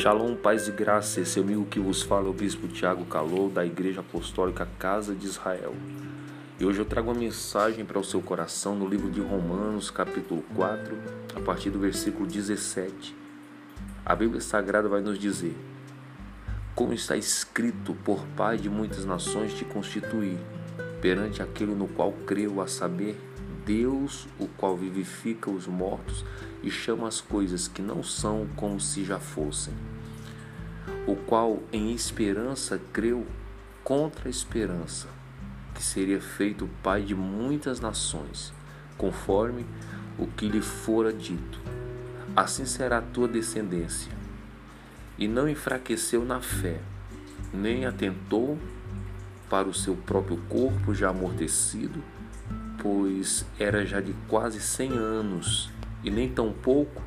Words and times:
Shalom, 0.00 0.36
paz 0.36 0.68
e 0.68 0.70
graça. 0.70 1.20
Esse 1.20 1.40
amigo 1.40 1.66
que 1.66 1.80
vos 1.80 2.02
fala 2.02 2.28
é 2.28 2.30
o 2.30 2.32
Bispo 2.32 2.68
Tiago 2.68 3.04
Calou, 3.06 3.50
da 3.50 3.66
Igreja 3.66 3.98
Apostólica 3.98 4.64
Casa 4.78 5.12
de 5.12 5.26
Israel. 5.26 5.74
E 6.56 6.64
hoje 6.64 6.78
eu 6.78 6.84
trago 6.84 7.10
uma 7.10 7.18
mensagem 7.18 7.84
para 7.84 7.98
o 7.98 8.04
seu 8.04 8.22
coração 8.22 8.76
no 8.76 8.86
livro 8.86 9.10
de 9.10 9.20
Romanos, 9.20 9.90
capítulo 9.90 10.44
4, 10.54 10.96
a 11.34 11.40
partir 11.40 11.70
do 11.70 11.80
versículo 11.80 12.28
17. 12.28 13.12
A 14.06 14.14
Bíblia 14.14 14.40
Sagrada 14.40 14.88
vai 14.88 15.00
nos 15.00 15.18
dizer: 15.18 15.56
Como 16.76 16.92
está 16.92 17.16
escrito, 17.16 17.92
por 18.04 18.24
Pai 18.36 18.56
de 18.56 18.70
muitas 18.70 19.04
nações 19.04 19.52
te 19.52 19.64
constituí, 19.64 20.38
perante 21.00 21.42
aquele 21.42 21.74
no 21.74 21.88
qual 21.88 22.12
creu, 22.24 22.60
a 22.60 22.68
saber, 22.68 23.20
Deus, 23.68 24.26
o 24.38 24.48
qual 24.48 24.74
vivifica 24.74 25.50
os 25.50 25.66
mortos 25.66 26.24
e 26.62 26.70
chama 26.70 27.06
as 27.06 27.20
coisas 27.20 27.68
que 27.68 27.82
não 27.82 28.02
são 28.02 28.48
como 28.56 28.80
se 28.80 29.04
já 29.04 29.18
fossem. 29.18 29.74
O 31.06 31.14
qual 31.14 31.62
em 31.70 31.92
esperança 31.92 32.80
creu 32.94 33.26
contra 33.84 34.26
a 34.26 34.30
esperança, 34.30 35.06
que 35.74 35.82
seria 35.82 36.18
feito 36.18 36.66
pai 36.82 37.02
de 37.02 37.14
muitas 37.14 37.78
nações, 37.78 38.54
conforme 38.96 39.66
o 40.18 40.26
que 40.26 40.48
lhe 40.48 40.62
fora 40.62 41.12
dito. 41.12 41.60
Assim 42.34 42.64
será 42.64 42.98
a 42.98 43.02
tua 43.02 43.28
descendência. 43.28 44.10
E 45.18 45.28
não 45.28 45.46
enfraqueceu 45.46 46.24
na 46.24 46.40
fé, 46.40 46.80
nem 47.52 47.84
atentou 47.84 48.58
para 49.50 49.68
o 49.68 49.74
seu 49.74 49.94
próprio 49.94 50.38
corpo 50.48 50.94
já 50.94 51.10
amortecido 51.10 52.02
pois 52.82 53.44
era 53.58 53.84
já 53.84 54.00
de 54.00 54.14
quase 54.28 54.60
cem 54.60 54.92
anos, 54.92 55.70
e 56.02 56.10
nem 56.10 56.28
tão 56.28 56.52
pouco 56.52 57.02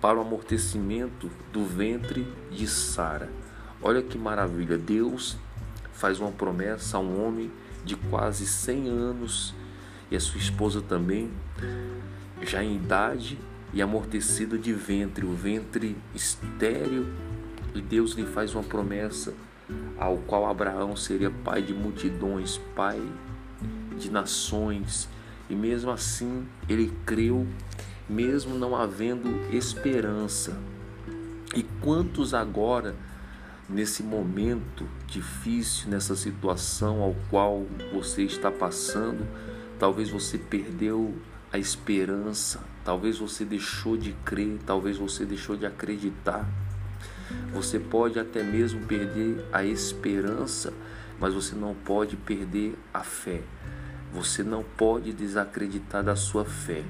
para 0.00 0.18
o 0.18 0.22
amortecimento 0.22 1.30
do 1.52 1.64
ventre 1.64 2.26
de 2.50 2.66
Sara. 2.66 3.28
Olha 3.82 4.02
que 4.02 4.16
maravilha! 4.16 4.78
Deus 4.78 5.36
faz 5.92 6.20
uma 6.20 6.30
promessa 6.30 6.96
a 6.96 7.00
um 7.00 7.26
homem 7.26 7.50
de 7.84 7.96
quase 7.96 8.46
cem 8.46 8.88
anos 8.88 9.54
e 10.10 10.16
a 10.16 10.20
sua 10.20 10.38
esposa 10.38 10.80
também, 10.80 11.30
já 12.42 12.62
em 12.62 12.76
idade 12.76 13.38
e 13.72 13.80
amortecida 13.80 14.58
de 14.58 14.72
ventre, 14.72 15.24
o 15.24 15.34
ventre 15.34 15.96
estéril, 16.14 17.06
e 17.74 17.80
Deus 17.80 18.12
lhe 18.12 18.26
faz 18.26 18.54
uma 18.54 18.64
promessa 18.64 19.32
ao 19.96 20.16
qual 20.16 20.46
Abraão 20.46 20.96
seria 20.96 21.30
pai 21.30 21.62
de 21.62 21.72
multidões, 21.72 22.58
pai 22.74 23.00
de 23.98 24.10
nações, 24.10 25.08
e 25.48 25.54
mesmo 25.54 25.90
assim 25.90 26.46
ele 26.68 26.92
creu, 27.04 27.46
mesmo 28.08 28.56
não 28.56 28.74
havendo 28.74 29.28
esperança. 29.54 30.56
E 31.54 31.62
quantos 31.80 32.32
agora, 32.32 32.94
nesse 33.68 34.02
momento 34.02 34.86
difícil, 35.06 35.88
nessa 35.88 36.14
situação 36.14 37.02
ao 37.02 37.14
qual 37.28 37.66
você 37.92 38.22
está 38.22 38.50
passando, 38.50 39.26
talvez 39.78 40.08
você 40.10 40.38
perdeu 40.38 41.14
a 41.52 41.58
esperança, 41.58 42.60
talvez 42.84 43.18
você 43.18 43.44
deixou 43.44 43.96
de 43.96 44.12
crer, 44.24 44.58
talvez 44.64 44.96
você 44.96 45.24
deixou 45.24 45.56
de 45.56 45.66
acreditar. 45.66 46.48
Você 47.52 47.78
pode 47.78 48.18
até 48.18 48.42
mesmo 48.42 48.86
perder 48.86 49.44
a 49.52 49.64
esperança, 49.64 50.72
mas 51.20 51.34
você 51.34 51.54
não 51.54 51.74
pode 51.74 52.16
perder 52.16 52.76
a 52.92 53.00
fé. 53.00 53.42
Você 54.12 54.42
não 54.42 54.64
pode 54.64 55.12
desacreditar 55.12 56.02
da 56.02 56.16
sua 56.16 56.44
fé. 56.44 56.82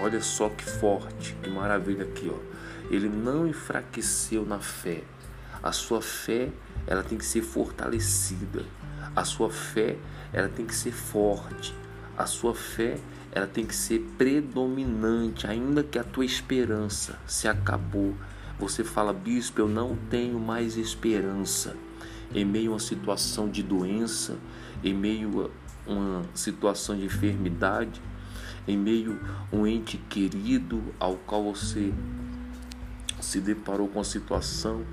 Olha 0.00 0.20
só 0.20 0.48
que 0.48 0.64
forte, 0.64 1.36
que 1.42 1.50
maravilha 1.50 2.04
aqui, 2.04 2.32
ó. 2.32 2.38
Ele 2.90 3.08
não 3.08 3.46
enfraqueceu 3.46 4.44
na 4.44 4.58
fé. 4.58 5.04
A 5.62 5.70
sua 5.70 6.02
fé, 6.02 6.48
ela 6.86 7.02
tem 7.02 7.16
que 7.16 7.24
ser 7.24 7.42
fortalecida. 7.42 8.64
A 9.14 9.24
sua 9.24 9.50
fé, 9.50 9.96
ela 10.32 10.48
tem 10.48 10.66
que 10.66 10.74
ser 10.74 10.90
forte. 10.90 11.74
A 12.16 12.26
sua 12.26 12.54
fé, 12.54 12.98
ela 13.30 13.46
tem 13.46 13.64
que 13.64 13.74
ser 13.74 14.00
predominante, 14.18 15.46
ainda 15.46 15.82
que 15.82 15.98
a 15.98 16.04
tua 16.04 16.24
esperança 16.24 17.18
se 17.26 17.46
acabou. 17.46 18.14
Você 18.58 18.82
fala, 18.82 19.12
bispo, 19.12 19.60
eu 19.60 19.68
não 19.68 19.96
tenho 20.10 20.38
mais 20.38 20.76
esperança. 20.76 21.76
Em 22.34 22.44
meio 22.44 22.70
a 22.70 22.74
uma 22.74 22.80
situação 22.80 23.48
de 23.48 23.62
doença, 23.62 24.36
em 24.82 24.94
meio 24.94 25.50
uma 25.86 26.22
situação 26.34 26.96
de 26.96 27.04
enfermidade, 27.04 28.00
em 28.66 28.76
meio 28.76 29.18
a 29.52 29.56
um 29.56 29.66
ente 29.66 29.96
querido 29.96 30.82
ao 30.98 31.16
qual 31.16 31.54
você 31.54 31.92
se 33.20 33.40
deparou 33.40 33.88
com 33.88 34.00
a 34.00 34.04
situação 34.04 34.84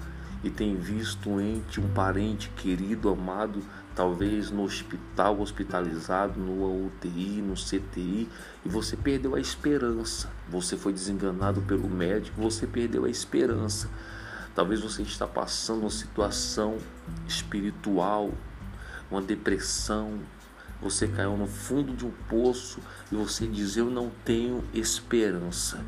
e 0.44 0.50
tem 0.50 0.76
visto 0.76 1.30
um 1.30 1.40
ente, 1.40 1.82
um 1.82 1.90
parente 1.90 2.50
querido, 2.56 3.10
amado, 3.10 3.62
talvez 3.94 4.50
no 4.50 4.64
hospital, 4.64 5.42
hospitalizado, 5.42 6.40
no 6.40 6.86
UTI, 6.86 7.42
no 7.42 7.56
CTI, 7.56 8.30
e 8.66 8.70
você 8.70 8.96
perdeu 8.96 9.36
a 9.36 9.40
esperança. 9.40 10.32
Você 10.48 10.78
foi 10.78 10.94
desenganado 10.94 11.62
pelo 11.62 11.90
médico, 11.90 12.42
você 12.42 12.66
perdeu 12.66 13.04
a 13.04 13.10
esperança. 13.10 13.90
Talvez 14.60 14.82
você 14.82 15.04
está 15.04 15.26
passando 15.26 15.84
uma 15.84 15.90
situação 15.90 16.80
espiritual, 17.26 18.30
uma 19.10 19.22
depressão, 19.22 20.20
você 20.82 21.08
caiu 21.08 21.38
no 21.38 21.48
fundo 21.48 21.96
de 21.96 22.06
um 22.06 22.12
poço 22.28 22.82
e 23.10 23.16
você 23.16 23.48
diz: 23.48 23.78
Eu 23.78 23.86
não 23.90 24.12
tenho 24.26 24.62
esperança, 24.74 25.80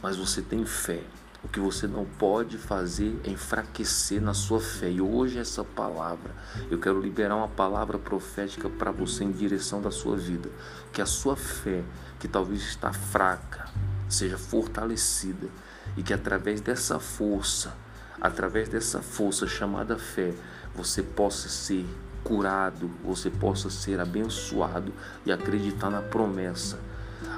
mas 0.00 0.16
você 0.16 0.40
tem 0.40 0.64
fé. 0.64 1.02
O 1.42 1.48
que 1.48 1.58
você 1.58 1.88
não 1.88 2.04
pode 2.04 2.56
fazer 2.56 3.20
é 3.24 3.30
enfraquecer 3.30 4.22
na 4.22 4.32
sua 4.32 4.60
fé. 4.60 4.88
E 4.88 5.00
hoje, 5.00 5.40
essa 5.40 5.64
palavra, 5.64 6.36
eu 6.70 6.78
quero 6.78 7.00
liberar 7.00 7.34
uma 7.34 7.48
palavra 7.48 7.98
profética 7.98 8.70
para 8.70 8.92
você 8.92 9.24
em 9.24 9.32
direção 9.32 9.82
da 9.82 9.90
sua 9.90 10.16
vida. 10.16 10.48
Que 10.92 11.02
a 11.02 11.06
sua 11.06 11.34
fé, 11.34 11.82
que 12.20 12.28
talvez 12.28 12.62
está 12.62 12.92
fraca, 12.92 13.68
seja 14.08 14.38
fortalecida. 14.38 15.48
E 15.96 16.02
que 16.04 16.14
através 16.14 16.60
dessa 16.60 17.00
força, 17.00 17.82
através 18.24 18.70
dessa 18.70 19.02
força 19.02 19.46
chamada 19.46 19.98
fé, 19.98 20.32
você 20.74 21.02
possa 21.02 21.46
ser 21.46 21.84
curado, 22.22 22.90
você 23.04 23.28
possa 23.28 23.68
ser 23.68 24.00
abençoado 24.00 24.94
e 25.26 25.30
acreditar 25.30 25.90
na 25.90 26.00
promessa. 26.00 26.78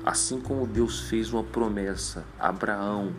Assim 0.04 0.40
como 0.40 0.64
Deus 0.64 1.00
fez 1.00 1.32
uma 1.32 1.42
promessa 1.42 2.24
a 2.38 2.50
Abraão 2.50 3.12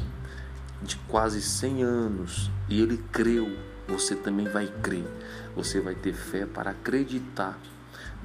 de 0.81 0.95
quase 1.09 1.41
100 1.41 1.83
anos 1.83 2.49
e 2.69 2.81
ele 2.81 3.03
creu, 3.11 3.53
você 3.85 4.15
também 4.15 4.47
vai 4.47 4.67
crer. 4.81 5.05
Você 5.53 5.81
vai 5.81 5.93
ter 5.93 6.13
fé 6.13 6.45
para 6.45 6.71
acreditar. 6.71 7.59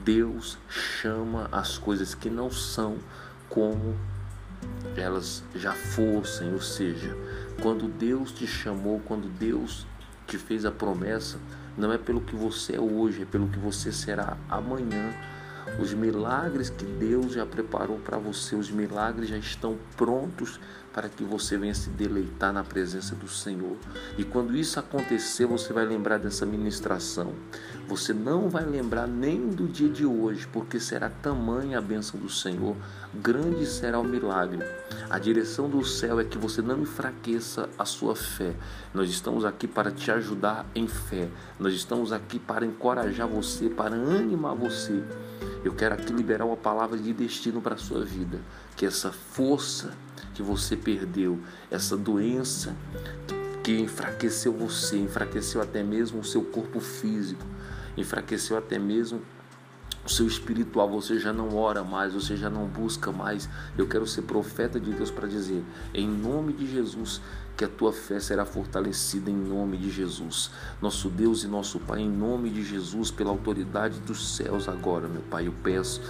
Deus 0.05 0.57
chama 0.69 1.49
as 1.51 1.77
coisas 1.77 2.15
que 2.15 2.31
não 2.31 2.49
são 2.49 2.97
como 3.49 3.99
elas 4.97 5.43
já 5.53 5.73
fossem, 5.73 6.53
ou 6.53 6.61
seja, 6.61 7.17
quando 7.63 7.87
Deus 7.87 8.33
te 8.33 8.45
chamou, 8.45 9.01
quando 9.07 9.29
Deus 9.29 9.87
te 10.27 10.37
fez 10.37 10.65
a 10.65 10.73
promessa, 10.73 11.39
não 11.79 11.93
é 11.93 11.97
pelo 11.97 12.21
que 12.21 12.35
você 12.35 12.75
é 12.75 12.81
hoje, 12.81 13.23
é 13.23 13.25
pelo 13.25 13.49
que 13.49 13.59
você 13.59 13.93
será 13.93 14.37
amanhã. 14.51 15.15
Os 15.81 15.95
milagres 15.95 16.69
que 16.69 16.85
Deus 16.85 17.35
já 17.35 17.47
preparou 17.47 17.99
para 18.01 18.19
você, 18.19 18.57
os 18.57 18.69
milagres 18.69 19.29
já 19.29 19.39
estão 19.39 19.79
prontos 19.97 20.59
para 20.93 21.09
que 21.09 21.25
você 21.25 21.57
venha 21.57 21.75
se 21.75 21.91
deleitar 21.91 22.53
na 22.53 22.63
presença 22.63 23.15
do 23.15 23.29
Senhor. 23.29 23.77
E 24.19 24.25
quando 24.25 24.57
isso 24.57 24.79
acontecer, 24.79 25.47
você 25.47 25.73
vai 25.73 25.85
lembrar 25.85 26.19
dessa 26.19 26.45
ministração. 26.45 27.33
Você 27.89 28.13
não 28.13 28.49
vai 28.49 28.65
lembrar 28.65 29.07
nem 29.07 29.49
do 29.49 29.67
dia 29.67 29.89
de 29.89 30.05
hoje, 30.05 30.47
porque 30.53 30.79
será 30.79 31.09
tamanha 31.09 31.79
a 31.79 31.81
bênção 31.81 32.19
do 32.19 32.29
Senhor, 32.29 32.77
grande 33.15 33.67
será 33.67 33.99
o 33.99 34.05
milagre. 34.05 34.65
A 35.11 35.19
direção 35.19 35.69
do 35.69 35.85
céu 35.85 36.21
é 36.21 36.25
que 36.25 36.39
você 36.39 36.63
não 36.63 36.81
enfraqueça 36.81 37.69
a 37.79 37.85
sua 37.85 38.15
fé. 38.15 38.55
Nós 38.95 39.11
estamos 39.11 39.45
aqui 39.45 39.67
para 39.67 39.91
te 39.91 40.11
ajudar 40.11 40.67
em 40.75 40.87
fé. 40.87 41.29
Nós 41.59 41.75
estamos 41.75 42.13
aqui 42.13 42.39
para 42.39 42.65
encorajar 42.65 43.27
você, 43.27 43.69
para 43.69 43.95
animar 43.95 44.55
você. 44.55 45.03
Eu 45.65 45.75
quero 45.75 45.95
aqui 45.95 46.13
liberar 46.13 46.45
uma 46.45 46.57
palavra 46.57 46.99
de 46.99 47.13
destino 47.13 47.61
para 47.61 47.75
a 47.75 47.79
sua 47.79 48.05
vida. 48.05 48.41
Que 48.77 48.87
essa 48.87 49.13
força 49.13 49.93
que 50.35 50.43
você 50.43 50.77
perdeu, 50.77 51.41
essa 51.71 51.97
doença 51.97 52.75
que 53.63 53.79
enfraqueceu 53.79 54.53
você, 54.53 54.97
enfraqueceu 54.99 55.61
até 55.61 55.83
mesmo 55.83 56.21
o 56.21 56.25
seu 56.25 56.43
corpo 56.43 56.81
físico, 56.81 57.45
enfraqueceu 57.97 58.57
até 58.57 58.79
mesmo 58.79 59.23
o 60.05 60.09
seu 60.09 60.27
espiritual, 60.27 60.89
você 60.91 61.19
já 61.19 61.33
não 61.33 61.55
ora 61.55 61.85
mais, 61.85 62.13
você 62.13 62.37
já 62.37 62.51
não 62.51 62.67
busca 62.67 63.13
mais. 63.13 63.49
Eu 63.79 63.87
quero 63.87 64.07
ser 64.07 64.23
profeta 64.23 64.81
de 64.81 64.93
Deus 64.93 65.11
para 65.11 65.29
dizer, 65.29 65.63
em 65.95 66.09
nome 66.09 66.53
de 66.53 66.67
Jesus, 66.67 67.21
que 67.57 67.65
a 67.65 67.69
tua 67.69 67.93
fé 67.93 68.19
será 68.19 68.45
fortalecida 68.45 69.31
em 69.31 69.37
nome 69.37 69.77
de 69.77 69.91
Jesus. 69.91 70.51
Nosso 70.81 71.09
Deus 71.09 71.45
e 71.45 71.49
nosso 71.49 71.79
Pai, 71.79 72.01
em 72.01 72.11
nome 72.11 72.51
de 72.51 72.63
Jesus, 72.63 73.11
pela 73.11 73.31
autoridade 73.31 74.01
dos 74.01 74.37
céus 74.37 74.69
agora, 74.69 75.09
meu 75.09 75.23
Pai, 75.23 75.47
eu 75.47 75.55
peço, 75.63 76.01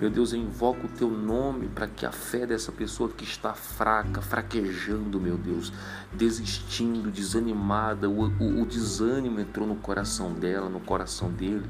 meu 0.00 0.10
Deus, 0.10 0.32
eu 0.32 0.38
invoco 0.38 0.86
o 0.86 0.90
teu 0.90 1.10
nome 1.10 1.68
para 1.68 1.86
que 1.86 2.04
a 2.04 2.12
fé 2.12 2.46
dessa 2.46 2.70
pessoa 2.70 3.08
que 3.08 3.24
está 3.24 3.54
fraca, 3.54 4.20
fraquejando, 4.20 5.20
meu 5.20 5.36
Deus, 5.36 5.72
desistindo, 6.12 7.10
desanimada, 7.10 8.08
o, 8.08 8.26
o, 8.38 8.62
o 8.62 8.66
desânimo 8.66 9.40
entrou 9.40 9.66
no 9.66 9.76
coração 9.76 10.32
dela, 10.32 10.68
no 10.68 10.80
coração 10.80 11.30
dele, 11.30 11.66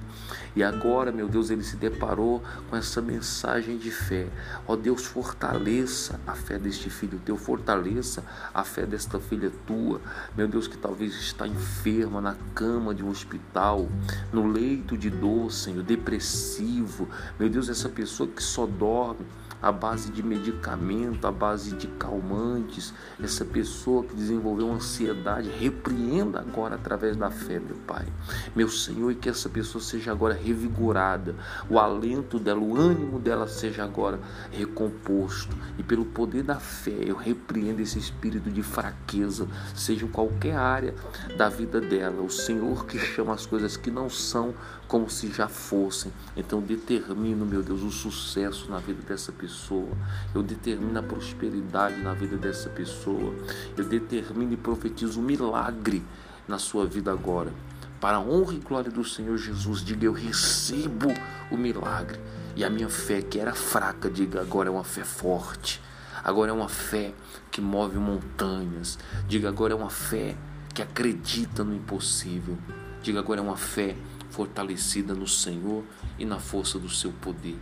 e 0.57 0.63
agora, 0.63 1.13
meu 1.13 1.29
Deus, 1.29 1.51
ele 1.51 1.63
se 1.63 1.77
deparou 1.77 2.43
com 2.69 2.77
essa 2.77 3.01
mensagem 3.01 3.79
de 3.79 3.91
fé. 3.91 4.29
Ó 4.67 4.75
Deus, 4.75 5.05
fortaleça 5.05 6.21
a 6.27 6.35
fé 6.35 6.59
deste 6.59 6.91
filho 6.91 7.21
teu, 7.25 7.37
fortaleça 7.37 8.25
a 8.53 8.65
fé 8.65 8.85
desta 8.85 9.20
filha 9.21 9.53
tua, 9.67 10.01
meu 10.37 10.49
Deus, 10.49 10.67
que 10.67 10.77
talvez 10.77 11.15
está 11.15 11.47
enferma 11.47 12.21
na 12.21 12.35
cama 12.55 12.95
de 12.95 13.05
um 13.05 13.09
hospital, 13.09 13.89
no 14.33 14.47
leito 14.47 14.97
de 14.97 15.11
dor, 15.11 15.53
Senhor, 15.53 15.83
depressivo, 15.83 17.09
meu 17.39 17.49
Deus, 17.49 17.69
essa 17.69 17.89
pessoa 17.89 18.29
que 18.29 18.43
só 18.43 18.67
dorme 18.67 19.25
à 19.63 19.71
base 19.71 20.11
de 20.11 20.23
medicamento, 20.23 21.27
à 21.27 21.33
base 21.33 21.75
de 21.77 21.87
calmantes, 21.87 22.95
essa 23.23 23.45
pessoa 23.45 24.05
que 24.05 24.15
desenvolveu 24.15 24.71
ansiedade, 24.73 25.51
repreenda 25.51 26.41
agora 26.41 26.75
através 26.75 27.17
da 27.17 27.31
fé, 27.31 27.59
meu 27.59 27.77
Pai. 27.87 28.07
Meu 28.55 28.69
Senhor, 28.69 29.11
e 29.11 29.15
que 29.15 29.29
essa 29.29 29.49
pessoa 29.49 29.83
seja 29.83 30.13
agora 30.13 30.35
revigorada, 30.35 31.35
o 31.69 31.79
alento 31.79 32.39
dela, 32.39 32.61
o 32.61 32.77
ânimo 32.77 33.19
dela 33.19 33.47
seja 33.47 33.85
agora 33.85 34.19
recomposto. 34.51 35.57
E 35.79 35.83
pelo 35.83 36.05
poder 36.05 36.43
da 36.43 36.57
fé, 36.57 36.97
eu 37.05 37.17
repreendo 37.17 37.81
esse 37.83 37.99
espírito 37.99 38.51
de 38.51 38.63
fraqueza, 38.63 39.47
seja 39.75 40.05
em 40.05 40.09
qualquer 40.09 40.57
área 40.57 40.95
da 41.37 41.49
vida 41.49 41.81
dela. 41.81 42.23
O 42.23 42.31
Senhor 42.31 42.87
que 42.87 42.99
chama 42.99 43.35
as 43.35 43.47
coisas 43.47 43.77
que 43.77 43.91
não 43.91 44.09
são 44.09 44.55
como 44.91 45.09
se 45.09 45.29
já 45.29 45.47
fossem. 45.47 46.13
Então 46.37 46.61
determino, 46.61 47.47
meu 47.47 47.63
Deus, 47.63 47.83
o 47.83 47.91
sucesso 47.93 48.69
na 48.69 48.79
vida 48.79 49.01
dessa 49.07 49.31
pessoa. 49.51 49.89
Eu 50.33 50.43
determino 50.43 50.97
a 50.99 51.03
prosperidade 51.03 52.01
na 52.01 52.15
vida 52.15 52.37
dessa 52.37 52.71
pessoa. 52.71 53.35
Eu 53.77 53.85
determino 53.85 54.53
e 54.53 54.57
profetizo 54.57 55.21
um 55.21 55.23
milagre 55.23 56.03
na 56.47 56.59
sua 56.59 56.87
vida 56.87 57.11
agora. 57.11 57.53
Para 58.01 58.17
a 58.17 58.21
honra 58.21 58.55
e 58.55 58.59
glória 58.59 58.91
do 58.91 59.05
Senhor 59.05 59.37
Jesus, 59.37 59.85
diga 59.85 60.07
eu 60.07 60.13
recebo 60.13 61.13
o 61.51 61.57
milagre. 61.57 62.19
E 62.57 62.65
a 62.65 62.71
minha 62.71 62.89
fé, 62.89 63.21
que 63.21 63.39
era 63.39 63.53
fraca, 63.53 64.09
diga 64.09 64.41
agora 64.41 64.69
é 64.69 64.73
uma 64.73 64.85
fé 64.85 65.05
forte. 65.05 65.83
Agora 66.23 66.51
é 66.51 66.55
uma 66.55 66.69
fé 66.69 67.13
que 67.51 67.61
move 67.61 67.99
montanhas. 67.99 68.99
Diga 69.27 69.49
agora 69.49 69.73
é 69.73 69.77
uma 69.77 69.91
fé 69.91 70.37
que 70.73 70.81
acredita 70.81 71.65
no 71.65 71.75
impossível. 71.75 72.57
Diga 73.03 73.19
agora 73.19 73.41
é 73.41 73.43
uma 73.43 73.57
fé 73.57 73.97
fortalecida 74.31 75.13
no 75.13 75.27
Senhor 75.27 75.85
e 76.19 76.25
na 76.25 76.39
força 76.39 76.79
do 76.79 76.89
seu 76.89 77.13
poder. 77.13 77.59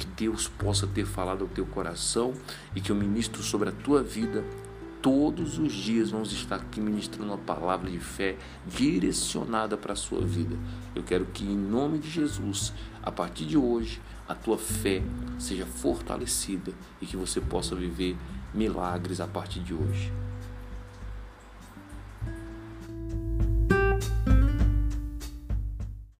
Que 0.00 0.06
Deus 0.06 0.48
possa 0.48 0.86
ter 0.86 1.04
falado 1.04 1.42
ao 1.42 1.48
teu 1.48 1.66
coração 1.66 2.32
e 2.74 2.80
que 2.80 2.90
eu 2.90 2.96
ministro 2.96 3.42
sobre 3.42 3.68
a 3.68 3.72
tua 3.72 4.02
vida 4.02 4.42
todos 5.02 5.58
os 5.58 5.72
dias 5.72 6.10
vamos 6.10 6.32
estar 6.32 6.56
aqui 6.56 6.80
ministrando 6.80 7.32
uma 7.32 7.38
palavra 7.38 7.90
de 7.90 7.98
fé 7.98 8.36
direcionada 8.66 9.76
para 9.76 9.92
a 9.92 9.96
sua 9.96 10.20
vida. 10.22 10.56
Eu 10.94 11.02
quero 11.02 11.26
que, 11.26 11.44
em 11.44 11.56
nome 11.56 11.98
de 11.98 12.08
Jesus, 12.08 12.72
a 13.02 13.12
partir 13.12 13.44
de 13.44 13.58
hoje, 13.58 14.00
a 14.26 14.34
tua 14.34 14.56
fé 14.56 15.02
seja 15.38 15.66
fortalecida 15.66 16.72
e 17.00 17.06
que 17.06 17.16
você 17.16 17.40
possa 17.40 17.74
viver 17.74 18.16
milagres 18.54 19.20
a 19.20 19.26
partir 19.26 19.60
de 19.60 19.74
hoje. 19.74 20.12